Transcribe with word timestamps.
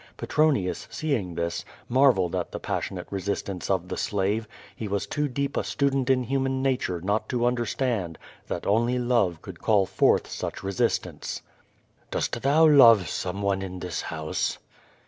Petronius, 0.17 0.87
seeing 0.89 1.35
this, 1.35 1.63
marvelled 1.87 2.35
at 2.35 2.51
the 2.51 2.59
passionate 2.59 3.05
resistance 3.11 3.69
of 3.69 3.87
the 3.87 3.97
slave; 3.97 4.47
he 4.75 4.87
was 4.87 5.05
too 5.05 5.27
deep 5.27 5.55
a 5.55 5.63
student 5.63 6.09
in 6.09 6.23
human 6.23 6.63
nature 6.63 6.99
not 7.01 7.29
to 7.29 7.45
understand 7.45 8.17
that 8.47 8.65
only 8.65 8.97
love 8.97 9.43
could 9.43 9.59
call 9.61 9.85
forth 9.85 10.27
such 10.27 10.63
resistance. 10.63 11.43
'^ost 12.11 12.41
thou 12.41 12.65
love 12.67 13.07
someone 13.09 13.61
in 13.61 13.77
this 13.77 14.01
house?" 14.01 14.57